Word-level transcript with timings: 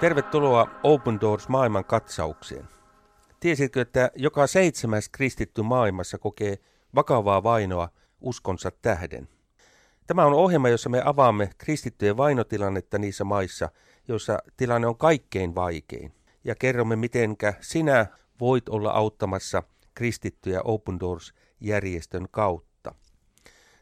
Tervetuloa 0.00 0.70
Open 0.82 1.20
Doors 1.20 1.48
maailman 1.48 1.84
katsaukseen. 1.84 2.68
Tiesitkö, 3.40 3.80
että 3.80 4.10
joka 4.16 4.46
seitsemäs 4.46 5.08
kristitty 5.08 5.62
maailmassa 5.62 6.18
kokee 6.18 6.58
vakavaa 6.94 7.42
vainoa 7.42 7.88
uskonsa 8.20 8.70
tähden? 8.82 9.28
Tämä 10.06 10.24
on 10.24 10.32
ohjelma, 10.32 10.68
jossa 10.68 10.88
me 10.88 11.02
avaamme 11.04 11.50
kristittyjen 11.58 12.16
vainotilannetta 12.16 12.98
niissä 12.98 13.24
maissa, 13.24 13.68
joissa 14.08 14.38
tilanne 14.56 14.86
on 14.86 14.98
kaikkein 14.98 15.54
vaikein. 15.54 16.12
Ja 16.44 16.54
kerromme, 16.54 16.96
mitenkä 16.96 17.54
sinä 17.60 18.06
voit 18.40 18.68
olla 18.68 18.90
auttamassa 18.90 19.62
kristittyjä 19.94 20.60
Open 20.64 21.00
Doors-järjestön 21.00 22.26
kautta. 22.30 22.94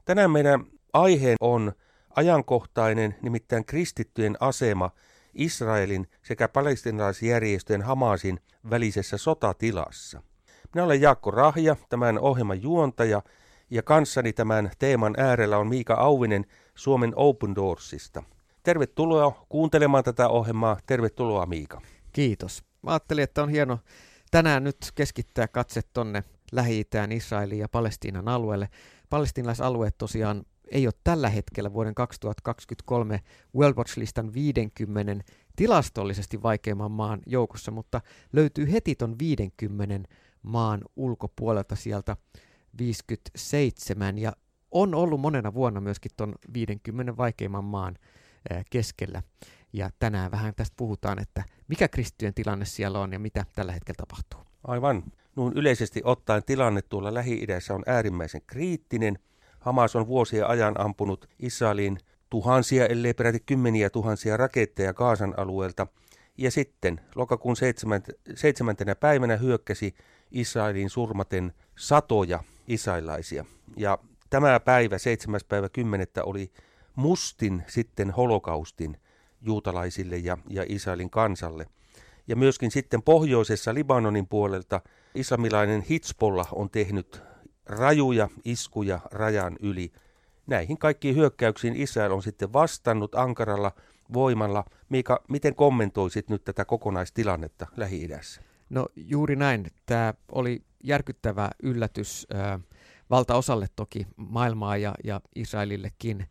Tänään 0.05 0.31
meidän 0.31 0.65
aihe 0.93 1.35
on 1.41 1.73
ajankohtainen, 2.17 3.15
nimittäin 3.23 3.65
kristittyjen 3.65 4.37
asema– 4.41 4.91
Israelin 5.35 6.09
sekä 6.23 6.49
palestinalaisjärjestöjen 6.49 7.83
Hamasin 7.83 8.41
välisessä 8.71 9.19
sotatilassa. 9.19 10.23
Minä 10.75 10.85
olen 10.85 11.01
Jaakko 11.01 11.31
Rahja, 11.31 11.77
tämän 11.89 12.19
ohjelman 12.19 12.63
juontaja, 12.63 13.23
ja 13.71 13.83
kanssani 13.83 14.33
tämän 14.33 14.71
teeman 14.79 15.15
äärellä 15.17 15.59
on 15.59 15.69
Miika 15.69 15.95
Auvinen 15.95 16.47
Suomen 16.75 17.13
Open 17.17 17.55
Doorsista. 17.55 18.23
Tervetuloa 18.63 19.47
kuuntelemaan 19.49 20.05
tätä 20.05 20.29
ohjelmaa. 20.29 20.77
Tervetuloa 20.87 21.47
Miika. 21.47 21.81
Kiitos. 22.13 22.63
Mä 22.83 22.91
ajattelin, 22.91 23.25
että 23.25 23.43
on 23.43 23.49
hieno 23.49 23.79
tänään 24.31 24.65
nyt 24.65 24.77
keskittää 24.95 25.49
katse 25.49 25.81
tonne 25.93 26.25
Lähi-Itään, 26.53 27.13
Israeliin 27.13 27.61
ja 27.61 27.69
Palestiinan 27.69 28.29
alueelle. 28.29 28.69
Palestinalaisalueet 29.11 29.99
tosiaan 29.99 30.45
ei 30.71 30.87
ole 30.87 30.95
tällä 31.05 31.29
hetkellä 31.29 31.73
vuoden 31.73 31.95
2023 31.95 33.21
World 33.57 33.77
Watch-listan 33.77 34.35
50 34.35 35.25
tilastollisesti 35.57 36.43
vaikeimman 36.43 36.91
maan 36.91 37.21
joukossa, 37.27 37.71
mutta 37.71 38.01
löytyy 38.33 38.73
heti 38.73 38.95
ton 38.95 39.19
50 39.19 40.09
maan 40.43 40.81
ulkopuolelta 40.97 41.77
sieltä 41.77 42.17
57 42.79 44.19
ja 44.19 44.33
on 44.71 44.95
ollut 44.95 45.21
monena 45.21 45.55
vuonna 45.55 45.81
myöskin 45.81 46.11
ton 46.17 46.35
50 46.55 47.17
vaikeimman 47.17 47.65
maan 47.65 47.97
keskellä. 48.71 49.23
Ja 49.73 49.91
tänään 49.99 50.31
vähän 50.31 50.55
tästä 50.55 50.75
puhutaan, 50.77 51.19
että 51.19 51.45
mikä 51.69 51.89
kristittyjen 51.89 52.35
tilanne 52.35 52.65
siellä 52.65 53.01
on 53.01 53.13
ja 53.13 53.19
mitä 53.19 53.45
tällä 53.55 53.73
hetkellä 53.73 53.97
tapahtuu. 53.97 54.41
Aivan. 54.65 55.05
Nuun 55.37 55.53
yleisesti 55.57 56.01
ottaen 56.05 56.45
tilanne 56.45 56.83
tuolla 56.83 57.15
Lähi-idässä 57.15 57.75
on 57.75 57.83
äärimmäisen 57.87 58.43
kriittinen– 58.47 59.19
Hamas 59.59 59.97
on 59.97 60.07
vuosien 60.07 60.47
ajan 60.47 60.81
ampunut 60.81 61.29
Israelin 61.39 61.99
tuhansia, 62.31 62.87
ellei 62.87 63.15
peräti 63.15 63.41
kymmeniä 63.41 63.91
tuhansia 63.91 64.37
raketteja 64.37 64.95
Kaasan 64.95 65.35
alueelta, 65.37 65.87
ja 66.39 66.51
sitten 66.51 67.01
lokakuun 67.15 67.57
seitsemäntenä 68.35 68.95
päivänä 68.95 69.37
hyökkäsi 69.37 69.95
Israelin 70.31 70.91
surmaten 70.91 71.53
satoja 71.77 72.45
israelaisia. 72.69 73.45
Ja 73.77 73.99
tämä 74.31 74.61
päivä, 74.61 74.99
7. 74.99 75.41
päivä 75.49 75.69
10. 75.69 76.07
oli 76.23 76.53
mustin 76.95 77.63
sitten 77.67 78.11
holokaustin 78.11 78.97
juutalaisille 79.41 80.17
ja, 80.17 80.39
ja 80.51 80.65
Israelin 80.69 81.11
kansalle. 81.11 81.67
Ja 82.29 82.37
myöskin 82.37 82.71
sitten 82.71 83.03
pohjoisessa 83.03 83.75
Libanonin 83.75 84.27
puolelta 84.27 84.81
islamilainen 85.15 85.83
Hitspolla 85.83 86.47
on 86.53 86.71
tehnyt 86.71 87.23
rajuja 87.69 88.29
iskuja 88.45 89.01
rajan 89.11 89.57
yli. 89.61 89.93
Näihin 90.47 90.79
kaikkiin 90.79 91.17
hyökkäyksiin 91.17 91.77
Israel 91.77 92.13
on 92.13 92.23
sitten 92.23 92.53
vastannut 92.53 93.15
ankaralla 93.15 93.73
voimalla. 94.13 94.65
Miika, 94.89 95.23
miten 95.29 95.55
kommentoisit 95.55 96.31
nyt 96.31 96.45
tätä 96.45 96.65
kokonaistilannetta 96.65 97.67
Lähi-idässä? 97.77 98.43
No 98.71 98.87
juuri 98.97 99.37
näin. 99.37 99.67
Tämä 99.87 100.15
oli 100.33 100.63
järkyttävä 100.85 101.51
yllätys 101.63 102.27
valtaosalle 103.11 103.67
toki 103.77 104.07
maailmaa 104.17 104.77
ja, 104.77 104.95
ja 105.05 105.21
Israelillekin. 105.35 106.27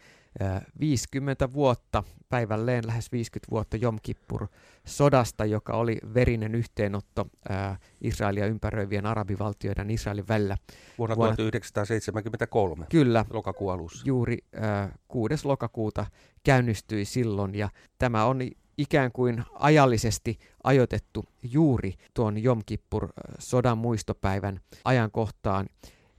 50 0.79 1.53
vuotta, 1.53 2.03
päivälleen 2.29 2.87
lähes 2.87 3.11
50 3.11 3.51
vuotta 3.51 3.77
Jom 3.77 3.97
Kippur 4.03 4.47
sodasta, 4.85 5.45
joka 5.45 5.73
oli 5.73 5.97
verinen 6.13 6.55
yhteenotto 6.55 7.25
ää, 7.49 7.77
Israelia 8.01 8.45
ympäröivien 8.45 9.05
arabivaltioiden 9.05 9.89
Israelin 9.89 10.27
välillä. 10.27 10.57
Vuonna, 10.97 11.15
Vuonna 11.15 11.35
1973, 11.35 12.85
kyllä, 12.89 13.25
lokakuun 13.29 13.73
alussa. 13.73 14.03
Juuri 14.05 14.37
ää, 14.55 14.97
6. 15.07 15.35
lokakuuta 15.43 16.05
käynnistyi 16.43 17.05
silloin 17.05 17.55
ja 17.55 17.69
tämä 17.97 18.25
on 18.25 18.41
ikään 18.77 19.11
kuin 19.11 19.43
ajallisesti 19.53 20.37
ajoitettu 20.63 21.25
juuri 21.43 21.93
tuon 22.13 22.43
Jom 22.43 22.61
Kippur 22.65 23.09
sodan 23.39 23.77
muistopäivän 23.77 24.59
ajankohtaan. 24.85 25.69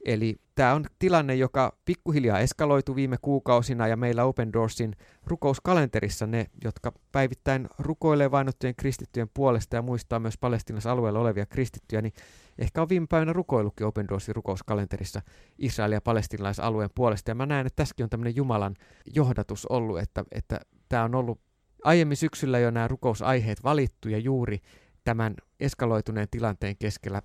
Eli 0.04 0.36
tämä 0.58 0.74
on 0.74 0.84
tilanne, 0.98 1.34
joka 1.34 1.72
pikkuhiljaa 1.84 2.38
eskaloitu 2.38 2.96
viime 2.96 3.16
kuukausina 3.22 3.86
ja 3.86 3.96
meillä 3.96 4.24
Open 4.24 4.52
Doorsin 4.52 4.96
rukouskalenterissa 5.26 6.26
ne, 6.26 6.46
jotka 6.64 6.92
päivittäin 7.12 7.68
rukoilee 7.78 8.30
vainottujen 8.30 8.76
kristittyjen 8.76 9.28
puolesta 9.34 9.76
ja 9.76 9.82
muistaa 9.82 10.18
myös 10.18 10.38
Palestiinassa 10.38 10.92
alueella 10.92 11.18
olevia 11.18 11.46
kristittyjä, 11.46 12.02
niin 12.02 12.12
ehkä 12.58 12.82
on 12.82 12.88
viime 12.88 13.06
päivänä 13.10 13.32
rukoillutkin 13.32 13.86
Open 13.86 14.08
Doorsin 14.08 14.36
rukouskalenterissa 14.36 15.22
Israel 15.58 15.92
ja 15.92 16.00
palestinalaisalueen 16.00 16.90
puolesta. 16.94 17.30
Ja 17.30 17.34
mä 17.34 17.46
näen, 17.46 17.66
että 17.66 17.76
tässäkin 17.76 18.04
on 18.04 18.10
tämmöinen 18.10 18.36
Jumalan 18.36 18.74
johdatus 19.14 19.66
ollut, 19.66 19.98
että, 19.98 20.24
että 20.32 20.60
tämä 20.88 21.04
on 21.04 21.14
ollut 21.14 21.40
aiemmin 21.84 22.16
syksyllä 22.16 22.58
jo 22.58 22.70
nämä 22.70 22.88
rukousaiheet 22.88 23.64
valittu 23.64 24.08
ja 24.08 24.18
juuri 24.18 24.60
tämän 25.04 25.34
eskaloituneen 25.60 26.28
tilanteen 26.30 26.76
keskellä 26.78 27.22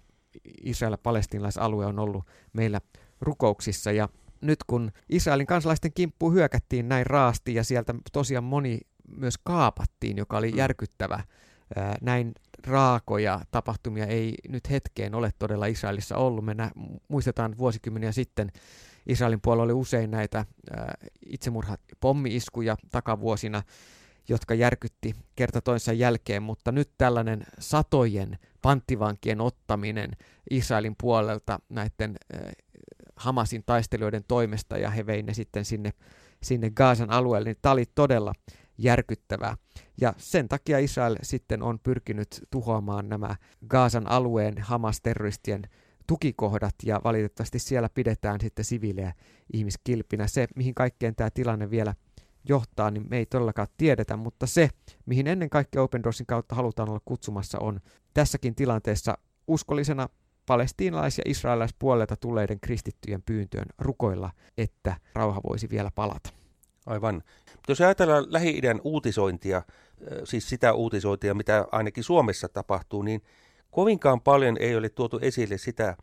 Israel-palestinalaisalue 0.63 1.85
on 1.85 1.99
ollut 1.99 2.23
meillä 2.53 2.81
rukouksissa 3.23 3.91
ja 3.91 4.09
nyt 4.41 4.59
kun 4.67 4.91
Israelin 5.09 5.47
kansalaisten 5.47 5.93
kimppuun 5.93 6.33
hyökättiin 6.33 6.89
näin 6.89 7.05
raasti 7.05 7.53
ja 7.53 7.63
sieltä 7.63 7.95
tosiaan 8.11 8.43
moni 8.43 8.79
myös 9.17 9.35
kaapattiin, 9.43 10.17
joka 10.17 10.37
oli 10.37 10.51
mm. 10.51 10.57
järkyttävä, 10.57 11.23
näin 12.01 12.33
raakoja 12.67 13.41
tapahtumia 13.51 14.05
ei 14.05 14.35
nyt 14.49 14.69
hetkeen 14.69 15.15
ole 15.15 15.31
todella 15.39 15.65
Israelissa 15.65 16.17
ollut. 16.17 16.45
Me 16.45 16.53
nä- 16.53 16.71
muistetaan 17.07 17.57
vuosikymmeniä 17.57 18.11
sitten 18.11 18.51
Israelin 19.07 19.41
puolella 19.41 19.63
oli 19.63 19.73
usein 19.73 20.11
näitä 20.11 20.45
itsemurha 21.25 21.77
pommi-iskuja 21.99 22.77
takavuosina, 22.91 23.63
jotka 24.27 24.53
järkytti 24.53 25.15
kerta 25.35 25.61
toisensa 25.61 25.93
jälkeen, 25.93 26.43
mutta 26.43 26.71
nyt 26.71 26.91
tällainen 26.97 27.43
satojen 27.59 28.37
panttivankien 28.61 29.41
ottaminen 29.41 30.11
Israelin 30.49 30.95
puolelta 31.01 31.59
näiden 31.69 32.15
Hamasin 33.23 33.63
taistelijoiden 33.65 34.23
toimesta 34.27 34.77
ja 34.77 34.89
he 34.89 35.05
vei 35.05 35.23
ne 35.23 35.33
sitten 35.33 35.65
sinne, 35.65 35.93
sinne 36.43 36.69
Gaasan 36.69 37.11
alueelle, 37.11 37.49
niin 37.49 37.57
tämä 37.61 37.73
oli 37.73 37.85
todella 37.95 38.33
järkyttävää. 38.77 39.57
Ja 40.01 40.13
sen 40.17 40.49
takia 40.49 40.79
Israel 40.79 41.15
sitten 41.21 41.63
on 41.63 41.79
pyrkinyt 41.79 42.41
tuhoamaan 42.51 43.09
nämä 43.09 43.35
Gaasan 43.67 44.09
alueen 44.11 44.57
Hamas-terroristien 44.57 45.61
tukikohdat 46.07 46.75
ja 46.83 47.01
valitettavasti 47.03 47.59
siellä 47.59 47.89
pidetään 47.89 48.41
sitten 48.41 48.65
siviilejä 48.65 49.13
ihmiskilpinä. 49.53 50.27
Se, 50.27 50.47
mihin 50.55 50.75
kaikkeen 50.75 51.15
tämä 51.15 51.29
tilanne 51.29 51.69
vielä 51.69 51.95
johtaa, 52.49 52.91
niin 52.91 53.05
me 53.09 53.17
ei 53.17 53.25
todellakaan 53.25 53.67
tiedetä, 53.77 54.17
mutta 54.17 54.47
se, 54.47 54.69
mihin 55.05 55.27
ennen 55.27 55.49
kaikkea 55.49 55.81
Open 55.81 56.03
Doorsin 56.03 56.25
kautta 56.25 56.55
halutaan 56.55 56.89
olla 56.89 57.01
kutsumassa, 57.05 57.59
on 57.59 57.79
tässäkin 58.13 58.55
tilanteessa 58.55 59.17
uskollisena 59.47 60.09
palestiinalais- 60.45 61.17
ja 61.17 61.23
israelaispuolelta 61.25 62.15
tulleiden 62.15 62.59
kristittyjen 62.59 63.21
pyyntöön 63.21 63.65
rukoilla, 63.77 64.31
että 64.57 64.95
rauha 65.13 65.41
voisi 65.49 65.69
vielä 65.69 65.91
palata. 65.95 66.29
Aivan. 66.85 67.23
Jos 67.67 67.81
ajatellaan 67.81 68.25
Lähi-idän 68.27 68.81
uutisointia, 68.83 69.61
siis 70.23 70.49
sitä 70.49 70.73
uutisointia, 70.73 71.33
mitä 71.33 71.67
ainakin 71.71 72.03
Suomessa 72.03 72.49
tapahtuu, 72.49 73.01
niin 73.01 73.21
kovinkaan 73.71 74.21
paljon 74.21 74.57
ei 74.59 74.75
ole 74.75 74.89
tuotu 74.89 75.19
esille 75.21 75.57
sitä 75.57 75.97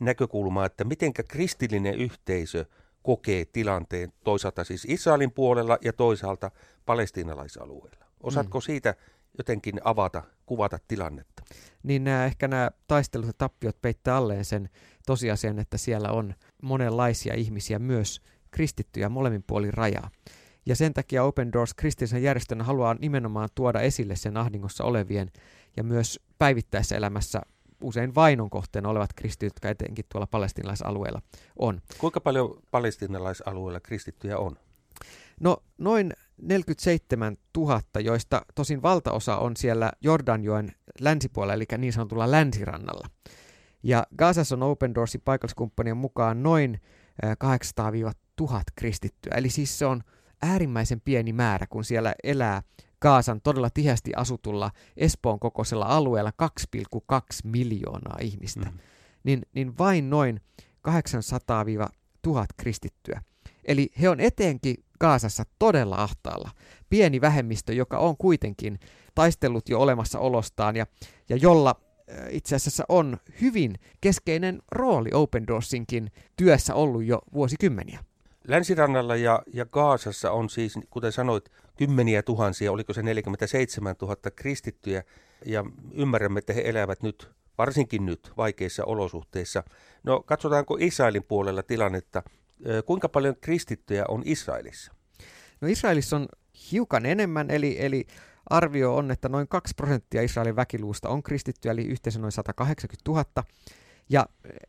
näkökulmaa, 0.00 0.66
että 0.66 0.84
mitenkä 0.84 1.22
kristillinen 1.22 1.94
yhteisö– 1.94 2.64
kokee 3.02 3.44
tilanteen 3.44 4.12
toisaalta 4.24 4.64
siis 4.64 4.84
Israelin 4.84 5.32
puolella 5.32 5.78
ja 5.84 5.92
toisaalta 5.92 6.50
palestiinalaisalueella. 6.86 8.06
Osaatko 8.22 8.58
mm. 8.58 8.62
siitä 8.62 8.94
jotenkin 9.38 9.80
avata, 9.84 10.22
kuvata 10.46 10.78
tilannetta? 10.88 11.42
Niin 11.82 12.04
nämä, 12.04 12.24
ehkä 12.24 12.48
nämä 12.48 12.70
taistelut 12.86 13.26
ja 13.26 13.32
tappiot 13.38 13.82
peittää 13.82 14.16
alleen 14.16 14.44
sen 14.44 14.68
tosiasian, 15.06 15.58
että 15.58 15.78
siellä 15.78 16.10
on 16.10 16.34
monenlaisia 16.62 17.34
ihmisiä, 17.34 17.78
myös 17.78 18.20
kristittyjä 18.50 19.08
molemmin 19.08 19.44
puolin 19.46 19.74
rajaa. 19.74 20.10
Ja 20.66 20.76
sen 20.76 20.94
takia 20.94 21.24
Open 21.24 21.52
Doors 21.52 21.74
kristillisen 21.74 22.22
järjestönä 22.22 22.64
haluaa 22.64 22.94
nimenomaan 22.94 23.48
tuoda 23.54 23.80
esille 23.80 24.16
sen 24.16 24.36
ahdingossa 24.36 24.84
olevien 24.84 25.30
ja 25.76 25.84
myös 25.84 26.20
päivittäisessä 26.38 26.96
elämässä 26.96 27.40
usein 27.82 28.14
vainon 28.14 28.50
kohteena 28.50 28.88
olevat 28.88 29.12
kristityt, 29.12 29.52
jotka 29.54 29.68
etenkin 29.68 30.04
tuolla 30.08 30.26
palestinalaisalueella 30.26 31.22
on. 31.56 31.80
Kuinka 31.98 32.20
paljon 32.20 32.58
palestinalaisalueella 32.70 33.80
kristittyjä 33.80 34.38
on? 34.38 34.56
No 35.40 35.56
noin 35.78 36.12
47 36.42 37.36
000, 37.56 37.80
joista 38.00 38.42
tosin 38.54 38.82
valtaosa 38.82 39.36
on 39.36 39.56
siellä 39.56 39.92
Jordanjoen 40.00 40.72
länsipuolella, 41.00 41.54
eli 41.54 41.64
niin 41.78 41.92
sanotulla 41.92 42.30
länsirannalla. 42.30 43.06
Ja 43.82 44.06
Gazassa 44.18 44.54
on 44.54 44.62
Open 44.62 44.94
Doorsin 44.94 45.20
paikalliskumppanien 45.24 45.96
mukaan 45.96 46.42
noin 46.42 46.80
800-1000 48.42 48.46
kristittyä. 48.74 49.32
Eli 49.36 49.50
siis 49.50 49.78
se 49.78 49.86
on 49.86 50.02
äärimmäisen 50.42 51.00
pieni 51.00 51.32
määrä, 51.32 51.66
kun 51.66 51.84
siellä 51.84 52.14
elää 52.24 52.62
Gaasan 53.00 53.40
todella 53.40 53.70
tiheästi 53.70 54.12
asutulla 54.16 54.70
Espoon 54.96 55.40
kokoisella 55.40 55.86
alueella 55.86 56.32
2,2 56.42 57.18
miljoonaa 57.44 58.18
ihmistä. 58.20 58.70
Mm. 58.70 58.78
Niin, 59.24 59.42
niin 59.54 59.78
vain 59.78 60.10
noin 60.10 60.40
800-1000 60.88 60.92
kristittyä. 62.56 63.22
Eli 63.64 63.88
he 64.00 64.08
on 64.08 64.20
etenkin 64.20 64.76
Gaasassa 65.00 65.44
todella 65.58 65.96
ahtaalla. 65.96 66.50
Pieni 66.90 67.20
vähemmistö, 67.20 67.72
joka 67.72 67.98
on 67.98 68.16
kuitenkin 68.16 68.80
taistellut 69.14 69.68
jo 69.68 69.80
olemassa 69.80 70.18
olostaan 70.18 70.76
ja, 70.76 70.86
ja 71.28 71.36
jolla 71.36 71.80
itse 72.30 72.56
asiassa 72.56 72.84
on 72.88 73.18
hyvin 73.40 73.74
keskeinen 74.00 74.62
rooli 74.72 75.10
Open 75.12 75.46
Doorsinkin 75.46 76.10
työssä 76.36 76.74
ollut 76.74 77.04
jo 77.04 77.18
vuosikymmeniä. 77.34 78.04
Länsirannalla 78.48 79.16
ja, 79.16 79.42
ja 79.52 79.66
Gaasassa 79.66 80.30
on 80.30 80.50
siis, 80.50 80.78
kuten 80.90 81.12
sanoit, 81.12 81.48
kymmeniä 81.76 82.22
tuhansia, 82.22 82.72
oliko 82.72 82.92
se 82.92 83.02
47 83.02 83.94
000 84.02 84.16
kristittyjä, 84.36 85.02
ja 85.46 85.64
ymmärrämme, 85.92 86.38
että 86.38 86.52
he 86.52 86.62
elävät 86.64 87.02
nyt, 87.02 87.30
varsinkin 87.58 88.06
nyt, 88.06 88.32
vaikeissa 88.36 88.84
olosuhteissa. 88.84 89.64
No 90.04 90.22
katsotaanko 90.22 90.76
Israelin 90.80 91.24
puolella 91.24 91.62
tilannetta. 91.62 92.22
Kuinka 92.86 93.08
paljon 93.08 93.36
kristittyjä 93.40 94.04
on 94.08 94.22
Israelissa? 94.24 94.92
No 95.60 95.68
Israelissa 95.68 96.16
on 96.16 96.28
hiukan 96.72 97.06
enemmän, 97.06 97.50
eli, 97.50 97.76
eli 97.78 98.06
arvio 98.50 98.96
on, 98.96 99.10
että 99.10 99.28
noin 99.28 99.48
2 99.48 99.74
prosenttia 99.76 100.22
Israelin 100.22 100.56
väkiluusta 100.56 101.08
on 101.08 101.22
kristittyjä, 101.22 101.72
eli 101.72 101.84
yhteensä 101.84 102.18
noin 102.18 102.32
180 102.32 103.10
000. 103.10 103.24
Ja 104.08 104.26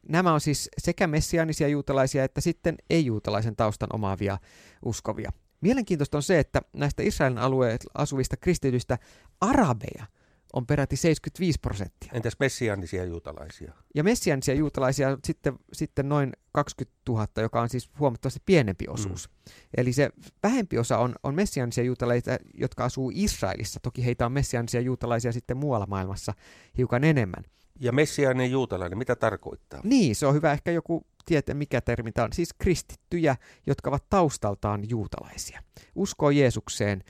nämä 0.09 0.33
on 0.33 0.41
siis 0.41 0.69
sekä 0.77 1.07
messiaanisia 1.07 1.67
juutalaisia 1.67 2.23
että 2.23 2.41
sitten 2.41 2.75
ei-juutalaisen 2.89 3.55
taustan 3.55 3.89
omaavia 3.93 4.37
uskovia. 4.85 5.31
Mielenkiintoista 5.61 6.17
on 6.17 6.23
se, 6.23 6.39
että 6.39 6.61
näistä 6.73 7.03
Israelin 7.03 7.37
alueella 7.37 7.91
asuvista 7.93 8.37
kristityistä 8.37 8.97
arabeja 9.41 10.05
on 10.53 10.65
peräti 10.65 10.95
75 10.95 11.59
prosenttia. 11.59 12.11
Entäs 12.13 12.33
messiaanisia 12.39 13.05
juutalaisia? 13.05 13.73
Ja 13.95 14.03
messiaanisia 14.03 14.53
juutalaisia 14.55 15.17
sitten, 15.23 15.59
sitten 15.73 16.09
noin 16.09 16.33
20 16.51 16.97
000, 17.09 17.27
joka 17.37 17.61
on 17.61 17.69
siis 17.69 17.89
huomattavasti 17.99 18.39
pienempi 18.45 18.85
osuus. 18.87 19.29
Mm. 19.29 19.53
Eli 19.77 19.93
se 19.93 20.09
vähempi 20.43 20.77
osa 20.77 20.97
on, 20.97 21.15
on 21.23 21.35
messiaanisia 21.35 21.83
juutalaisia, 21.83 22.37
jotka 22.53 22.85
asuu 22.85 23.11
Israelissa. 23.15 23.79
Toki 23.79 24.05
heitä 24.05 24.25
on 24.25 24.31
messiaanisia 24.31 24.81
juutalaisia 24.81 25.31
sitten 25.31 25.57
muualla 25.57 25.85
maailmassa 25.85 26.33
hiukan 26.77 27.03
enemmän. 27.03 27.43
Ja 27.79 27.91
messiaaninen 27.91 28.51
juutalainen, 28.51 28.97
mitä 28.97 29.15
tarkoittaa? 29.15 29.81
Niin, 29.83 30.15
se 30.15 30.25
on 30.25 30.33
hyvä 30.33 30.51
ehkä 30.51 30.71
joku 30.71 31.05
tietää, 31.25 31.55
mikä 31.55 31.81
termi 31.81 32.11
tämä 32.11 32.25
on. 32.25 32.33
Siis 32.33 32.53
kristittyjä, 32.53 33.35
jotka 33.67 33.89
ovat 33.89 34.09
taustaltaan 34.09 34.89
juutalaisia. 34.89 35.63
Uskoo 35.95 36.29
Jeesukseen 36.29 37.03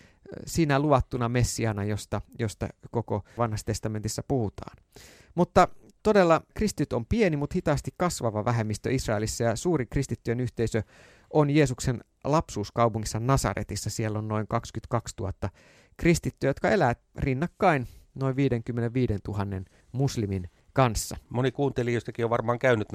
siinä 0.45 0.79
luvattuna 0.79 1.29
Messiana, 1.29 1.83
josta, 1.83 2.21
josta 2.39 2.67
koko 2.91 3.23
vanhassa 3.37 3.65
testamentissa 3.65 4.23
puhutaan. 4.27 4.77
Mutta 5.35 5.67
todella 6.03 6.41
kristit 6.53 6.93
on 6.93 7.05
pieni, 7.05 7.37
mutta 7.37 7.53
hitaasti 7.55 7.91
kasvava 7.97 8.45
vähemmistö 8.45 8.91
Israelissa 8.91 9.43
ja 9.43 9.55
suuri 9.55 9.85
kristittyjen 9.85 10.39
yhteisö 10.39 10.83
on 11.29 11.49
Jeesuksen 11.49 12.03
lapsuuskaupungissa 12.23 13.19
Nasaretissa. 13.19 13.89
Siellä 13.89 14.19
on 14.19 14.27
noin 14.27 14.47
22 14.47 15.15
000 15.19 15.33
kristittyä, 15.97 16.49
jotka 16.49 16.69
elää 16.69 16.95
rinnakkain 17.17 17.87
noin 18.15 18.35
55 18.35 19.13
000 19.27 19.45
muslimin 19.91 20.49
kanssa. 20.73 21.17
Moni 21.29 21.51
kuuntelijoistakin 21.51 22.25
on 22.25 22.29
varmaan 22.29 22.59
käynyt 22.59 22.87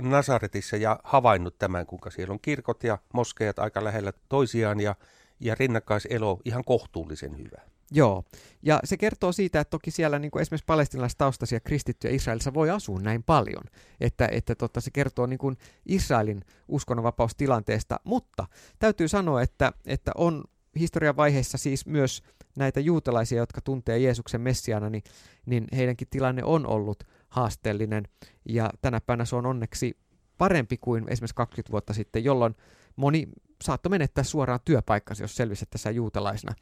Nasaretissa 0.00 0.76
ja 0.76 1.00
havainnut 1.04 1.58
tämän, 1.58 1.86
kuinka 1.86 2.10
siellä 2.10 2.32
on 2.32 2.40
kirkot 2.40 2.84
ja 2.84 2.98
moskeijat 3.14 3.58
aika 3.58 3.84
lähellä 3.84 4.12
toisiaan 4.28 4.80
ja, 4.80 4.94
ja 5.42 5.54
rinnakkaiselo 5.58 6.40
ihan 6.44 6.64
kohtuullisen 6.64 7.38
hyvä. 7.38 7.62
Joo, 7.94 8.24
ja 8.62 8.80
se 8.84 8.96
kertoo 8.96 9.32
siitä, 9.32 9.60
että 9.60 9.70
toki 9.70 9.90
siellä 9.90 10.18
niin 10.18 10.30
kuin 10.30 10.42
esimerkiksi 10.42 10.64
palestinalaistaustaisia 10.66 11.60
kristittyjä 11.60 12.14
Israelissa 12.14 12.54
voi 12.54 12.70
asua 12.70 13.00
näin 13.00 13.22
paljon, 13.22 13.64
että, 14.00 14.28
että 14.32 14.54
totta, 14.54 14.80
se 14.80 14.90
kertoo 14.90 15.26
niin 15.26 15.38
kuin 15.38 15.56
Israelin 15.86 16.44
uskonnonvapaustilanteesta, 16.68 18.00
mutta 18.04 18.46
täytyy 18.78 19.08
sanoa, 19.08 19.42
että, 19.42 19.72
että 19.86 20.12
on 20.16 20.44
historian 20.78 21.16
vaiheessa 21.16 21.58
siis 21.58 21.86
myös 21.86 22.22
näitä 22.56 22.80
juutalaisia, 22.80 23.38
jotka 23.38 23.60
tuntee 23.60 23.98
Jeesuksen 23.98 24.40
Messiana, 24.40 24.90
niin, 24.90 25.02
niin 25.46 25.66
heidänkin 25.76 26.08
tilanne 26.10 26.44
on 26.44 26.66
ollut 26.66 27.04
haasteellinen. 27.28 28.04
Ja 28.48 28.70
tänä 28.82 29.00
päivänä 29.00 29.24
se 29.24 29.36
on 29.36 29.46
onneksi 29.46 29.96
parempi 30.38 30.76
kuin 30.76 31.04
esimerkiksi 31.08 31.34
20 31.34 31.72
vuotta 31.72 31.94
sitten, 31.94 32.24
jolloin 32.24 32.54
moni 32.96 33.28
saattoi 33.62 33.90
menettää 33.90 34.24
suoraan 34.24 34.60
työpaikkansa, 34.64 35.24
jos 35.24 35.36
selvisit 35.36 35.70
tässä 35.70 35.90
juutalaisena. 35.90 36.54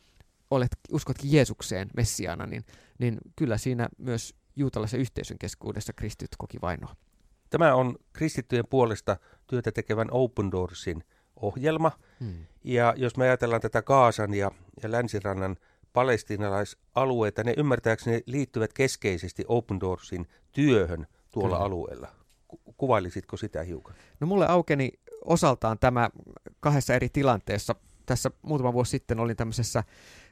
Olet, 0.51 0.71
uskotkin 0.93 1.33
Jeesukseen 1.33 1.91
Messiana, 1.97 2.47
niin, 2.47 2.65
niin 2.99 3.19
kyllä 3.37 3.59
siinä 3.59 3.89
myös 3.99 4.35
juutalaisen 4.57 5.01
yhteisön 5.01 5.39
keskuudessa 5.39 5.93
kristityt 5.93 6.37
koki 6.39 6.59
vainoa. 6.63 6.97
Tämä 7.51 7.75
on 7.75 7.97
kristittyjen 8.13 8.65
puolesta 8.71 9.17
työtä 9.47 9.73
tekevän 9.73 10.09
Open 10.11 10.51
Doorsin 10.51 11.05
ohjelma. 11.37 11.93
Hmm. 12.21 12.47
Ja 12.65 12.95
jos 12.97 13.17
me 13.17 13.25
ajatellaan 13.25 13.61
tätä 13.61 13.83
Kaasan 13.83 14.35
ja, 14.35 14.51
ja 14.83 14.91
Länsirannan 14.93 15.57
palestiinalaisalueita, 15.93 17.45
ne 17.45 17.55
ymmärtääkseni 17.57 18.23
liittyvät 18.27 18.73
keskeisesti 18.73 19.45
Open 19.49 19.81
Doorsin 19.81 20.27
työhön 20.53 21.07
tuolla 21.31 21.57
Kyllä. 21.57 21.67
alueella. 21.67 22.09
Kuvailisitko 22.77 23.37
sitä 23.37 23.63
hiukan? 23.63 23.95
No 24.21 24.27
mulle 24.27 24.47
aukeni 24.47 24.93
osaltaan 25.25 25.79
tämä 25.79 26.11
kahdessa 26.61 26.95
eri 26.95 27.09
tilanteessa. 27.09 27.75
Tässä 28.07 28.31
muutama 28.43 28.73
vuosi 28.73 28.91
sitten 28.91 29.21
olin 29.21 29.37
tämmöisessä 29.37 29.85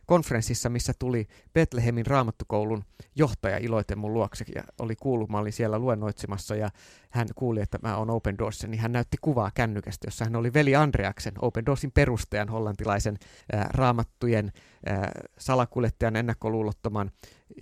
konferenssissa, 0.08 0.68
missä 0.68 0.92
tuli 0.98 1.26
Betlehemin 1.52 2.06
raamattukoulun 2.06 2.84
johtaja 3.14 3.58
iloiten 3.58 3.98
mun 3.98 4.14
luokse 4.14 4.44
ja 4.54 4.62
oli 4.78 4.96
kuullut, 4.96 5.30
mä 5.30 5.38
olin 5.38 5.52
siellä 5.52 5.78
luennoitsemassa 5.78 6.56
ja 6.56 6.70
hän 7.10 7.28
kuuli, 7.34 7.60
että 7.60 7.78
mä 7.82 7.96
oon 7.96 8.10
Open 8.10 8.38
Doors, 8.38 8.66
niin 8.66 8.80
hän 8.80 8.92
näytti 8.92 9.16
kuvaa 9.20 9.50
kännykästä, 9.54 10.06
jossa 10.06 10.24
hän 10.24 10.36
oli 10.36 10.52
veli 10.52 10.76
Andreaksen, 10.76 11.32
Open 11.42 11.66
Doorsin 11.66 11.92
perustajan, 11.92 12.48
hollantilaisen 12.48 13.18
ää, 13.52 13.70
raamattujen 13.74 14.52
ää, 14.86 15.12
salakuljettajan 15.38 16.16
ennakkoluulottoman 16.16 17.10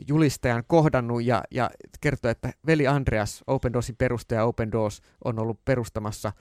julistajan 0.09 0.65
kohdannut 0.67 1.25
ja, 1.25 1.43
ja 1.51 1.71
kertoi, 2.01 2.31
että 2.31 2.53
veli 2.67 2.87
Andreas, 2.87 3.45
Open 3.47 3.73
Doorsin 3.73 3.97
perustaja 3.97 4.45
Open 4.45 4.73
Doors, 4.73 5.03
on 5.25 5.39
ollut 5.39 5.65
perustamassa 5.65 6.33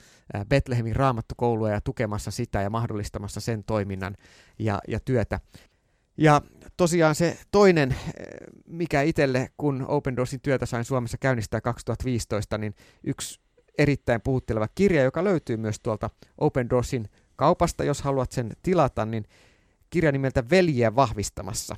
Betlehemin 0.50 0.96
raamattukoulua 0.96 1.70
ja 1.70 1.82
tukemassa 1.82 2.32
sitä 2.32 2.62
ja 2.62 2.70
mahdollistamassa 2.70 3.40
sen 3.40 3.64
toiminnan 3.64 4.18
ja, 4.60 4.80
ja 4.88 5.00
työtä. 5.00 5.40
Ja 6.18 6.42
tosiaan 6.78 7.16
se 7.16 7.38
toinen, 7.52 7.92
eh, 7.92 7.98
mikä 8.68 9.02
itselle, 9.02 9.50
kun 9.58 9.86
Open 9.88 10.16
Doorsin 10.16 10.42
työtä 10.42 10.66
sain 10.66 10.86
Suomessa 10.86 11.18
käynnistää 11.18 11.62
2015, 11.62 12.58
niin 12.58 12.76
yksi 13.04 13.40
erittäin 13.78 14.22
puhutteleva 14.22 14.68
kirja, 14.76 15.04
joka 15.04 15.24
löytyy 15.24 15.58
myös 15.58 15.80
tuolta 15.80 16.10
Open 16.38 16.70
Doorsin 16.70 17.10
kaupasta, 17.36 17.84
jos 17.84 18.02
haluat 18.02 18.32
sen 18.32 18.52
tilata, 18.64 19.06
niin 19.06 19.26
kirja 19.90 20.12
nimeltä 20.12 20.50
Veljiä 20.50 20.96
vahvistamassa, 20.96 21.76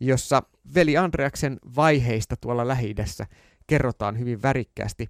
jossa 0.00 0.42
veli 0.74 0.96
Andreaksen 0.96 1.58
vaiheista 1.76 2.36
tuolla 2.36 2.68
lähi 2.68 2.94
kerrotaan 3.66 4.18
hyvin 4.18 4.42
värikkäästi. 4.42 5.08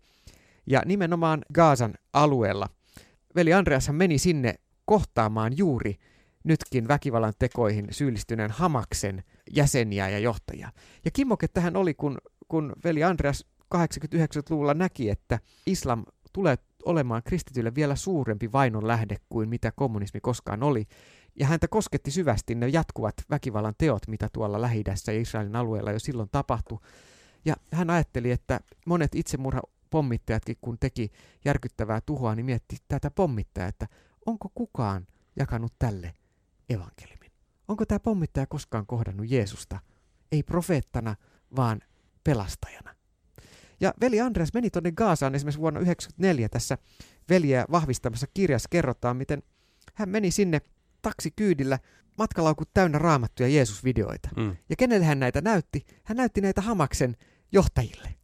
Ja 0.67 0.83
nimenomaan 0.87 1.45
Gaasan 1.55 1.95
alueella. 2.13 2.69
Veli 3.37 3.53
Andreashan 3.53 3.97
meni 3.97 4.19
sinne 4.19 4.55
kohtaamaan 4.85 5.59
juuri 5.59 5.99
nytkin 6.49 6.89
väkivallan 6.89 7.33
tekoihin 7.39 7.87
syyllistyneen 7.91 8.51
Hamaksen 8.51 9.25
jäseniä 9.51 10.09
ja 10.09 10.19
johtajia. 10.19 10.73
Ja 11.05 11.11
kimmoke 11.11 11.49
tähän 11.49 11.77
oli, 11.77 11.95
kun, 11.95 12.19
kun 12.49 12.73
veli 12.85 13.05
Andreas 13.05 13.47
89-luvulla 13.75 14.75
näki, 14.75 15.11
että 15.11 15.39
islam 15.67 16.05
tulee 16.33 16.59
olemaan 16.85 17.23
kristityille 17.23 17.75
vielä 17.75 17.97
suurempi 17.97 18.53
vainon 18.53 18.87
lähde 18.87 19.17
kuin 19.29 19.49
mitä 19.49 19.73
kommunismi 19.77 20.21
koskaan 20.21 20.63
oli. 20.63 20.87
Ja 21.41 21.47
häntä 21.47 21.69
kosketti 21.69 22.11
syvästi 22.11 22.55
ne 22.55 22.69
jatkuvat 22.69 23.15
väkivallan 23.31 23.75
teot, 23.79 24.09
mitä 24.09 24.29
tuolla 24.33 24.61
lähi 24.61 24.85
ja 25.07 25.21
Israelin 25.21 25.57
alueella 25.57 25.93
jo 25.93 25.99
silloin 25.99 26.29
tapahtui. 26.33 26.79
Ja 27.45 27.55
hän 27.73 27.91
ajatteli, 27.91 28.31
että 28.31 28.61
monet 28.87 29.15
itsemurha 29.15 29.61
pommittajatkin, 29.91 30.57
kun 30.61 30.79
teki 30.79 31.11
järkyttävää 31.45 32.01
tuhoa, 32.01 32.35
niin 32.35 32.47
mietti 32.47 32.77
tätä 32.89 33.11
pommittajaa, 33.11 33.69
että 33.69 33.87
onko 34.27 34.51
kukaan 34.55 35.07
jakanut 35.37 35.73
tälle 35.79 36.15
evankeliumin. 36.71 37.33
Onko 37.69 37.87
tämä 37.87 38.01
pommittaja 38.01 38.47
koskaan 38.47 38.87
kohdannut 38.87 39.31
Jeesusta? 39.31 39.81
Ei 40.33 40.43
profeettana, 40.43 41.17
vaan 41.57 41.81
pelastajana. 42.25 42.95
Ja 43.81 43.95
veli 44.01 44.21
Andreas 44.21 44.55
meni 44.55 44.71
tuonne 44.71 44.93
Gaasaan 44.93 45.35
esimerkiksi 45.35 45.61
vuonna 45.61 45.81
1994 45.81 46.49
tässä 46.49 46.79
veljeä 47.29 47.65
vahvistamassa 47.71 48.27
kirjassa 48.35 48.69
kerrotaan, 48.69 49.17
miten 49.17 49.43
hän 49.95 50.09
meni 50.09 50.31
sinne 50.31 50.61
taksikyydillä 51.03 51.79
matkalaukut 52.19 52.71
täynnä 52.75 52.99
raamattuja 52.99 53.49
Jeesus-videoita. 53.49 54.29
Mm. 54.37 54.57
Ja 54.69 54.77
kenelle 54.77 55.07
hän 55.07 55.21
näitä 55.21 55.41
näytti? 55.41 55.87
Hän 56.05 56.17
näytti 56.17 56.41
näitä 56.41 56.61
Hamaksen 56.61 57.17
johtajille. 57.53 58.15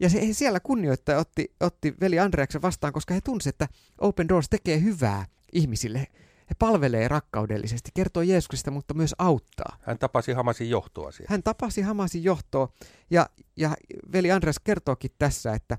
Ja 0.00 0.08
se, 0.08 0.26
he 0.26 0.32
siellä 0.32 0.60
kunnioittaja 0.60 1.18
otti, 1.18 1.54
otti 1.60 1.94
veli 2.00 2.18
Andreaksen 2.18 2.62
vastaan, 2.62 2.92
koska 2.92 3.14
he 3.14 3.20
tunsivat, 3.20 3.54
että 3.54 3.68
Open 3.98 4.28
Doors 4.28 4.48
tekee 4.48 4.82
hyvää 4.82 5.26
ihmisille. 5.52 6.06
He 6.50 6.54
palvelee 6.58 7.08
rakkaudellisesti, 7.08 7.90
kertoo 7.94 8.22
Jeesuksesta, 8.22 8.70
mutta 8.70 8.94
myös 8.94 9.14
auttaa. 9.18 9.76
Hän 9.80 9.98
tapasi 9.98 10.32
Hamasin 10.32 10.70
johtoa 10.70 11.12
siellä. 11.12 11.30
Hän 11.30 11.42
tapasi 11.42 11.82
Hamasin 11.82 12.24
johtoa 12.24 12.72
ja, 13.10 13.26
ja 13.56 13.76
veli 14.12 14.30
Andreas 14.30 14.58
kertookin 14.64 15.10
tässä, 15.18 15.54
että 15.54 15.78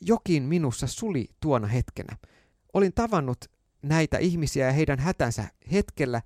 jokin 0.00 0.42
minussa 0.42 0.86
suli 0.86 1.28
tuona 1.40 1.66
hetkenä. 1.66 2.16
Olin 2.72 2.92
tavannut 2.94 3.38
näitä 3.82 4.18
ihmisiä 4.18 4.66
ja 4.66 4.72
heidän 4.72 4.98
hätänsä 4.98 5.44
hetkellä, 5.72 6.22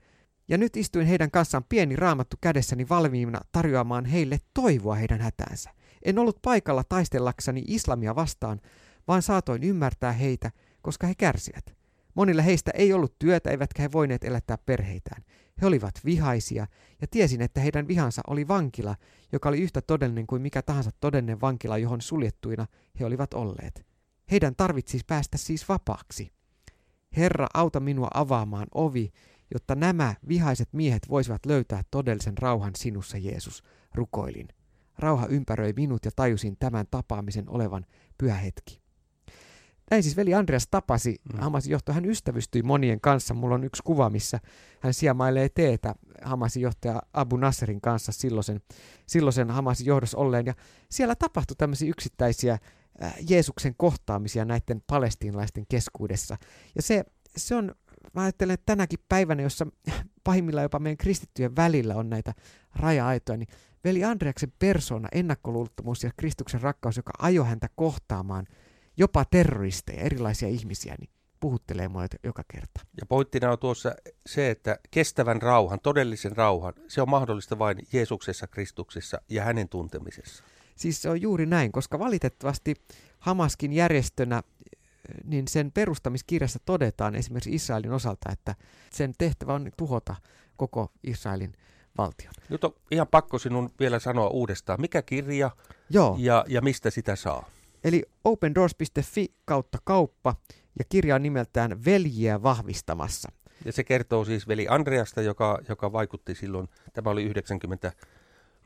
ja 0.49 0.59
nyt 0.59 0.76
istuin 0.76 1.07
heidän 1.07 1.31
kanssaan 1.31 1.64
pieni 1.69 1.97
raamattu 1.97 2.37
kädessäni 2.40 2.88
valmiina 2.88 3.40
tarjoamaan 3.52 4.04
heille 4.04 4.38
toivoa 4.54 4.95
heidän 4.95 5.21
hätäänsä. 5.21 5.71
En 6.02 6.19
ollut 6.19 6.38
paikalla 6.43 6.85
taistellaksani 6.85 7.62
islamia 7.66 8.14
vastaan, 8.14 8.61
vaan 9.09 9.23
saatoin 9.23 9.62
ymmärtää 9.62 10.12
heitä, 10.12 10.50
koska 10.83 11.07
he 11.07 11.14
kärsivät. 11.14 11.84
Monilla 12.14 12.42
heistä 12.42 12.71
ei 12.75 12.92
ollut 12.92 13.18
työtä, 13.18 13.50
eivätkä 13.50 13.83
he 13.83 13.92
voineet 13.92 14.25
elättää 14.25 14.59
perheitään. 14.59 15.25
He 15.62 15.66
olivat 15.66 15.94
vihaisia, 16.04 16.66
ja 17.00 17.06
tiesin, 17.06 17.40
että 17.40 17.61
heidän 17.61 17.88
vihansa 17.88 18.23
oli 18.26 18.49
vankila, 18.49 18.97
joka 19.33 19.49
oli 19.49 19.61
yhtä 19.61 19.83
todellinen 19.83 20.26
kuin 20.26 20.42
mikä 20.42 20.62
tahansa 20.62 20.90
todellinen 21.00 21.40
vankila, 21.40 21.78
johon 21.78 22.00
suljettuina 22.00 22.66
he 23.00 23.04
olivat 23.04 23.35
olleet. 23.35 23.87
Heidän 24.30 24.56
tarvitsisi 24.56 25.04
päästä 25.06 25.38
siis 25.38 25.68
vapaaksi. 25.68 26.33
Herra, 27.16 27.47
auta 27.54 27.80
minua 27.80 28.09
avaamaan 28.14 28.66
ovi, 28.75 29.12
jotta 29.54 29.75
nämä 29.75 30.14
vihaiset 30.28 30.68
miehet 30.73 31.09
voisivat 31.09 31.47
löytää 31.47 31.83
todellisen 31.90 32.38
rauhan 32.38 32.73
sinussa, 32.76 33.18
Jeesus, 33.18 33.62
rukoilin. 33.94 34.49
Rauha 34.99 35.26
ympäröi 35.26 35.73
minut 35.76 36.04
ja 36.04 36.11
tajusin 36.16 36.56
tämän 36.61 36.87
tapaamisen 36.90 37.49
olevan 37.49 37.87
pyhä 38.18 38.35
hetki. 38.35 38.84
Näin 39.91 40.03
siis 40.03 40.17
veli 40.17 40.35
Andreas 40.35 40.67
tapasi 40.71 41.17
mm. 41.33 41.38
Hamasin 41.38 41.73
johto. 41.73 41.93
Hän 41.93 42.05
ystävystyi 42.05 42.62
monien 42.62 43.00
kanssa. 43.00 43.35
Mulla 43.35 43.55
on 43.55 43.64
yksi 43.64 43.83
kuva, 43.83 44.11
missä 44.11 44.41
hän 44.81 44.95
siemailee 44.95 45.49
teetä 45.49 45.95
Hamasin 46.23 46.62
johtaja 46.62 47.03
Abu 47.12 47.37
Nasserin 47.37 47.81
kanssa 47.81 48.12
silloisen, 48.12 48.61
silloisen 49.07 49.50
Hamasin 49.50 49.87
johdossa 49.87 50.19
olleen. 50.19 50.47
Ja 50.47 50.55
siellä 50.88 51.14
tapahtui 51.14 51.57
tämmöisiä 51.57 51.91
yksittäisiä 51.91 52.59
äh, 53.03 53.14
Jeesuksen 53.29 53.75
kohtaamisia 53.76 54.45
näiden 54.45 54.83
palestiinalaisten 54.87 55.64
keskuudessa. 55.69 56.37
Ja 56.76 56.83
se, 56.83 57.05
se 57.37 57.55
on, 57.55 57.75
mä 58.14 58.23
ajattelen, 58.23 58.55
että 58.55 58.67
tänäkin 58.67 58.99
päivänä, 59.09 59.43
jossa 59.43 59.67
pahimmillaan 60.25 60.64
jopa 60.64 60.79
meidän 60.79 60.97
kristittyjen 60.97 61.57
välillä 61.57 61.95
on 61.95 62.11
näitä 62.11 62.35
raja-aitoja, 62.76 63.37
niin 63.37 63.49
veli 63.85 64.05
Andreaksen 64.05 64.53
persona, 64.59 65.09
ennakkoluulottomuus 65.12 66.05
ja 66.05 66.11
Kristuksen 66.17 66.61
rakkaus, 66.61 66.97
joka 66.97 67.12
ajoi 67.19 67.47
häntä 67.47 67.69
kohtaamaan– 67.76 68.47
jopa 68.96 69.24
terroristeja, 69.24 70.02
erilaisia 70.02 70.48
ihmisiä, 70.48 70.94
niin 71.00 71.10
puhuttelee 71.40 71.88
mua 71.88 72.06
joka 72.24 72.44
kerta. 72.52 72.80
Ja 73.00 73.06
pointtina 73.06 73.52
on 73.52 73.58
tuossa 73.58 73.94
se, 74.26 74.50
että 74.50 74.78
kestävän 74.90 75.42
rauhan, 75.42 75.80
todellisen 75.80 76.36
rauhan, 76.36 76.72
se 76.88 77.02
on 77.02 77.10
mahdollista 77.10 77.58
vain 77.58 77.78
Jeesuksessa, 77.92 78.46
Kristuksessa 78.46 79.20
ja 79.28 79.44
hänen 79.44 79.68
tuntemisessa. 79.68 80.44
Siis 80.76 81.02
se 81.02 81.10
on 81.10 81.22
juuri 81.22 81.46
näin, 81.46 81.72
koska 81.72 81.98
valitettavasti 81.98 82.74
Hamaskin 83.18 83.72
järjestönä 83.72 84.42
niin 85.24 85.48
sen 85.48 85.72
perustamiskirjassa 85.72 86.58
todetaan 86.64 87.14
esimerkiksi 87.14 87.54
Israelin 87.54 87.92
osalta, 87.92 88.32
että 88.32 88.54
sen 88.90 89.12
tehtävä 89.18 89.54
on 89.54 89.70
tuhota 89.76 90.14
koko 90.56 90.92
Israelin 91.02 91.52
valtion. 91.98 92.34
Nyt 92.48 92.64
on 92.64 92.74
ihan 92.90 93.08
pakko 93.08 93.38
sinun 93.38 93.70
vielä 93.80 93.98
sanoa 93.98 94.28
uudestaan, 94.28 94.80
mikä 94.80 95.02
kirja 95.02 95.50
Joo. 95.90 96.16
Ja, 96.18 96.44
ja 96.48 96.60
mistä 96.60 96.90
sitä 96.90 97.16
saa? 97.16 97.50
Eli 97.85 98.03
opendoors.fi 98.25 99.35
kautta 99.45 99.79
kauppa 99.85 100.35
ja 100.79 100.85
kirja 100.88 101.14
on 101.14 101.23
nimeltään 101.23 101.85
Veljiä 101.85 102.43
vahvistamassa. 102.43 103.33
Ja 103.64 103.73
se 103.73 103.85
kertoo 103.85 104.25
siis 104.25 104.49
veli 104.49 104.67
Andreasta, 104.69 105.23
joka, 105.23 105.59
joka 105.69 105.93
vaikutti 105.93 106.35
silloin, 106.35 106.69
tämä 106.93 107.11
oli 107.11 107.23
90 107.23 107.93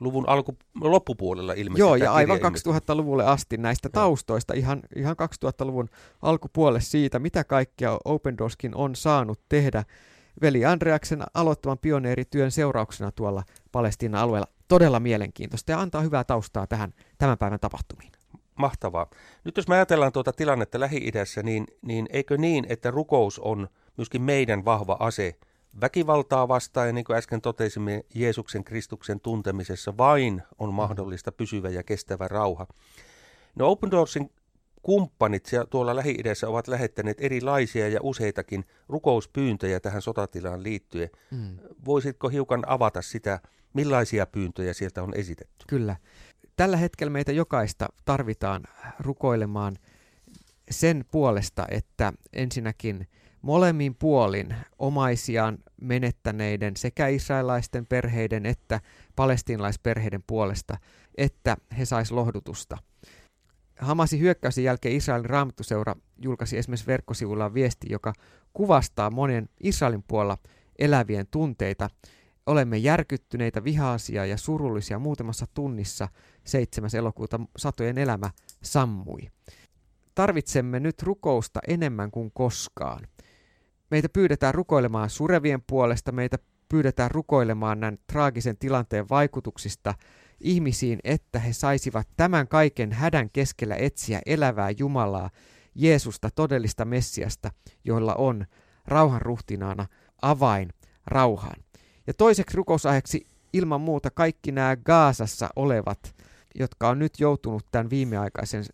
luvun 0.01 0.29
alku, 0.29 0.57
loppupuolella 0.81 1.53
ilmeisesti. 1.53 1.81
Joo, 1.81 1.97
ja 1.97 2.13
aivan 2.13 2.39
2000-luvulle 2.39 3.25
asti 3.25 3.57
näistä 3.57 3.89
taustoista, 3.89 4.55
ihan, 4.55 4.83
ihan 4.97 5.17
2000-luvun 5.45 5.89
alkupuolelle 6.23 6.81
siitä, 6.81 7.19
mitä 7.19 7.45
kaikkea 7.45 7.99
Open 8.05 8.39
Doorskin 8.39 8.75
on 8.75 8.97
saanut 8.97 9.41
tehdä 9.49 9.85
veli 10.43 10.65
Andreaksen 10.65 11.23
aloittavan 11.35 11.79
pioneerityön 11.79 12.51
seurauksena 12.51 13.13
tuolla 13.13 13.43
Palestiinan 13.73 14.21
alueella. 14.21 14.49
Todella 14.69 15.01
mielenkiintoista 15.01 15.73
ja 15.73 15.81
antaa 15.81 16.01
hyvää 16.01 16.25
taustaa 16.25 16.67
tähän 16.67 16.95
tämän 17.19 17.39
päivän 17.39 17.61
tapahtumiin 17.61 18.18
mahtavaa. 18.59 19.11
Nyt 19.45 19.57
jos 19.57 19.69
me 19.69 19.75
ajatellaan 19.75 20.13
tuota 20.13 20.33
tilannetta 20.33 20.81
Lähi-idässä, 20.81 21.43
niin, 21.43 21.67
niin 21.83 22.07
eikö 22.11 22.37
niin, 22.37 22.67
että 22.69 22.91
rukous 22.91 23.39
on 23.39 23.69
myöskin 23.97 24.23
meidän 24.23 24.65
vahva 24.65 24.97
ase 25.01 25.35
väkivaltaa 25.81 26.49
vastaan, 26.49 26.87
ja 26.87 26.93
niin 26.93 27.05
kuin 27.05 27.17
äsken 27.17 27.41
totesimme, 27.41 28.05
Jeesuksen 28.15 28.65
Kristuksen 28.65 29.21
tuntemisessa 29.21 29.97
vain 29.97 30.43
on 30.59 30.75
mahdollista 30.75 31.33
pysyvä 31.33 31.69
ja 31.69 31.83
kestävä 31.83 32.29
rauha. 32.29 32.67
No 33.55 33.69
Open 33.69 33.91
Doorsin 33.91 34.31
kumppanit 34.83 35.51
tuolla 35.71 35.97
Lähi-idässä 35.97 36.49
ovat 36.49 36.69
lähettäneet 36.69 37.17
erilaisia 37.21 37.89
ja 37.89 38.01
useitakin 38.03 38.65
rukouspyyntöjä 38.89 39.81
tähän 39.81 40.03
sotatilaan 40.03 40.63
liittyen. 40.63 41.11
Mm. 41.31 41.59
Voisitko 41.85 42.29
hiukan 42.29 42.65
avata 42.67 43.03
sitä, 43.03 43.41
millaisia 43.73 44.27
pyyntöjä 44.27 44.73
sieltä 44.73 45.03
on 45.03 45.15
esitetty? 45.15 45.65
Kyllä. 45.69 45.97
Tällä 46.57 46.77
hetkellä 46.77 47.11
meitä 47.11 47.33
jokaista 47.33 47.89
tarvitaan 48.05 48.63
rukoilemaan 49.01 49.77
sen 50.71 51.05
puolesta, 51.11 51.67
että 51.71 52.13
ensinnäkin 52.33 53.09
molemmin 53.43 53.95
puolin 53.95 54.55
omaisiaan 54.79 55.59
menettäneiden 55.81 56.77
sekä 56.77 57.09
israelaisten 57.09 57.87
perheiden 57.87 58.47
että 58.47 58.81
palestiinalaisperheiden 59.17 60.23
puolesta, 60.27 60.77
että 61.17 61.57
he 61.79 61.85
sais 61.85 62.13
lohdutusta. 62.13 62.79
Hamasin 63.79 64.21
hyökkäyksen 64.21 64.65
jälkeen 64.65 64.97
Israelin 64.97 65.31
raamattuseura 65.31 65.95
julkaisi 66.23 66.59
esimerkiksi 66.59 66.87
verkkosivullaan 66.87 67.55
viesti, 67.55 67.87
joka 67.91 68.13
kuvastaa 68.53 69.11
monen 69.11 69.49
Israelin 69.63 70.05
puolella 70.09 70.39
elävien 70.79 71.27
tunteita 71.31 71.91
Olemme 72.49 72.77
järkyttyneitä, 72.77 73.65
vihaisia 73.65 74.27
ja 74.27 74.37
surullisia 74.37 74.99
muutamassa 74.99 75.47
tunnissa 75.55 76.09
7. 76.45 76.91
elokuuta 76.97 77.41
satojen 77.57 77.99
elämä 77.99 78.31
sammui. 78.63 79.21
Tarvitsemme 80.15 80.81
nyt 80.81 81.03
rukousta 81.03 81.61
enemmän 81.69 82.11
kuin 82.11 82.31
koskaan. 82.35 83.07
Meitä 83.91 84.09
pyydetään 84.09 84.55
rukoilemaan 84.55 85.11
surevien 85.11 85.63
puolesta, 85.67 86.13
meitä 86.13 86.39
pyydetään 86.69 87.11
rukoilemaan 87.11 87.81
näin 87.81 87.99
traagisen 88.13 88.59
tilanteen 88.59 89.09
vaikutuksista 89.09 89.95
ihmisiin, 90.41 90.99
että 91.05 91.39
he 91.39 91.53
saisivat 91.53 92.09
tämän 92.17 92.49
kaiken 92.49 92.93
hädän 92.93 93.29
keskellä 93.33 93.77
etsiä 93.77 94.21
elävää 94.27 94.71
Jumalaa, 94.71 95.31
Jeesusta, 95.75 96.31
todellista 96.31 96.85
Messiasta, 96.85 97.51
joilla 97.85 98.15
on 98.15 98.47
rauhan 98.87 99.23
ruhtinaana 99.23 99.87
avain 100.23 100.69
rauhaan. 101.07 101.68
Ja 102.09 102.15
toiseksi 102.15 102.57
rukousaiheeksi 102.57 103.27
ilman 103.53 103.81
muuta 103.81 104.11
kaikki 104.11 104.53
nämä 104.53 104.77
Gaasassa 104.77 105.49
olevat, 105.57 106.15
jotka 106.55 106.89
on 106.89 106.99
nyt 106.99 107.21
joutunut 107.21 107.67
tämän 107.71 107.91
viimeaikaisen 107.91 108.65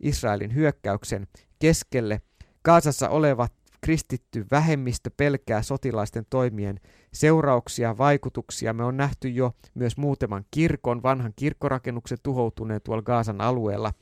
Israelin 0.00 0.54
hyökkäyksen 0.54 1.26
keskelle. 1.58 2.20
Gaasassa 2.64 3.08
olevat 3.08 3.52
kristitty 3.80 4.46
vähemmistö 4.50 5.10
pelkää 5.16 5.62
sotilaisten 5.62 6.26
toimien 6.30 6.80
seurauksia, 7.12 7.98
vaikutuksia. 7.98 8.72
Me 8.72 8.84
on 8.84 8.96
nähty 8.96 9.28
jo 9.28 9.52
myös 9.74 9.96
muutaman 9.96 10.44
kirkon, 10.50 11.02
vanhan 11.02 11.32
kirkkorakennuksen 11.36 12.18
tuhoutuneen 12.22 12.80
tuolla 12.84 13.02
Gaasan 13.02 13.40
alueella. 13.40 13.92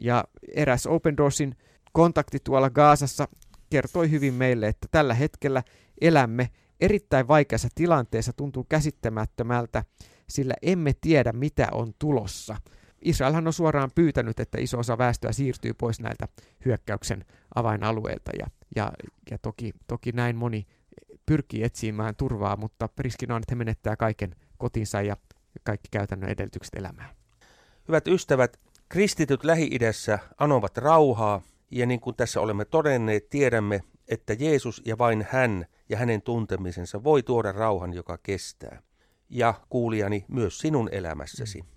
Ja 0.00 0.24
eräs 0.54 0.86
Open 0.86 1.16
Doorsin 1.16 1.56
kontakti 1.92 2.38
tuolla 2.44 2.70
Gaasassa 2.70 3.28
kertoi 3.70 4.10
hyvin 4.10 4.34
meille, 4.34 4.68
että 4.68 4.88
tällä 4.90 5.14
hetkellä 5.14 5.62
elämme 6.00 6.50
erittäin 6.80 7.28
vaikeassa 7.28 7.68
tilanteessa 7.74 8.32
tuntuu 8.32 8.64
käsittämättömältä, 8.68 9.84
sillä 10.28 10.54
emme 10.62 10.92
tiedä, 11.00 11.32
mitä 11.32 11.68
on 11.72 11.94
tulossa. 11.98 12.56
Israelhan 13.02 13.46
on 13.46 13.52
suoraan 13.52 13.90
pyytänyt, 13.94 14.40
että 14.40 14.58
iso 14.60 14.78
osa 14.78 14.98
väestöä 14.98 15.32
siirtyy 15.32 15.74
pois 15.74 16.00
näiltä 16.00 16.28
hyökkäyksen 16.64 17.24
avainalueilta, 17.54 18.30
ja, 18.38 18.46
ja, 18.76 18.92
ja 19.30 19.38
toki, 19.38 19.72
toki 19.86 20.12
näin 20.12 20.36
moni 20.36 20.66
pyrkii 21.26 21.62
etsimään 21.62 22.16
turvaa, 22.16 22.56
mutta 22.56 22.88
riskinä 22.98 23.34
on, 23.34 23.42
että 23.42 23.52
he 23.52 23.56
menettää 23.56 23.96
kaiken 23.96 24.36
kotinsa 24.58 25.02
ja 25.02 25.16
kaikki 25.62 25.88
käytännön 25.90 26.30
edellytykset 26.30 26.74
elämään. 26.74 27.10
Hyvät 27.88 28.08
ystävät, 28.08 28.60
kristityt 28.88 29.44
Lähi-idässä 29.44 30.18
anovat 30.38 30.78
rauhaa, 30.78 31.42
ja 31.70 31.86
niin 31.86 32.00
kuin 32.00 32.16
tässä 32.16 32.40
olemme 32.40 32.64
todenneet, 32.64 33.30
tiedämme, 33.30 33.80
että 34.08 34.32
Jeesus 34.32 34.82
ja 34.84 34.98
vain 34.98 35.26
hän 35.30 35.66
ja 35.88 35.96
hänen 35.96 36.22
tuntemisensa 36.22 37.04
voi 37.04 37.22
tuoda 37.22 37.52
rauhan, 37.52 37.92
joka 37.92 38.18
kestää. 38.18 38.82
Ja 39.30 39.54
kuulijani 39.68 40.24
myös 40.28 40.58
sinun 40.58 40.88
elämässäsi. 40.92 41.62
Mm. 41.62 41.68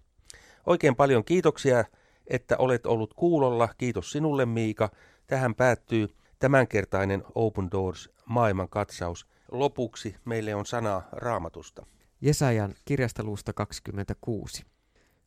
Oikein 0.65 0.95
paljon 0.95 1.25
kiitoksia, 1.25 1.83
että 2.27 2.57
olet 2.57 2.85
ollut 2.85 3.13
kuulolla. 3.13 3.69
Kiitos 3.77 4.11
sinulle 4.11 4.45
Miika. 4.45 4.89
Tähän 5.27 5.55
päättyy 5.55 6.07
tämänkertainen 6.39 7.23
Open 7.35 7.71
Doors 7.71 8.09
maailman 8.25 8.69
katsaus. 8.69 9.27
Lopuksi 9.51 10.15
meille 10.25 10.55
on 10.55 10.65
sana 10.65 11.01
raamatusta. 11.11 11.85
Jesajan 12.21 12.73
kirjasta 12.85 13.23
luusta 13.23 13.53
26. 13.53 14.63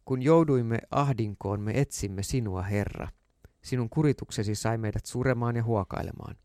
Kun 0.04 0.23
jouduimme 0.23 0.78
ahdinkoon, 0.90 1.61
me 1.61 1.73
etsimme 1.80 2.23
sinua, 2.23 2.62
Herra. 2.62 3.09
Sinun 3.62 3.90
kurituksesi 3.90 4.54
sai 4.54 4.78
meidät 4.78 5.07
suremaan 5.07 5.57
ja 5.57 5.62
huokailemaan. 5.62 6.37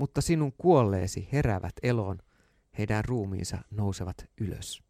Mutta 0.00 0.20
sinun 0.20 0.52
kuolleesi 0.52 1.28
heräävät 1.32 1.72
eloon, 1.82 2.18
heidän 2.78 3.04
ruumiinsa 3.04 3.58
nousevat 3.70 4.26
ylös. 4.40 4.82